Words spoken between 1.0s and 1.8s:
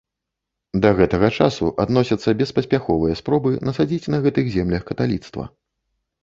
таго часу